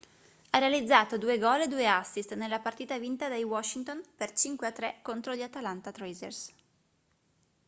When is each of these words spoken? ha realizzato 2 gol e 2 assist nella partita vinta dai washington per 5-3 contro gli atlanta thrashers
ha 0.49 0.57
realizzato 0.57 1.19
2 1.19 1.37
gol 1.37 1.61
e 1.61 1.67
2 1.67 1.87
assist 1.87 2.33
nella 2.33 2.57
partita 2.57 2.97
vinta 2.97 3.29
dai 3.29 3.43
washington 3.43 4.01
per 4.15 4.31
5-3 4.31 5.03
contro 5.03 5.35
gli 5.35 5.43
atlanta 5.43 5.91
thrashers 5.91 6.51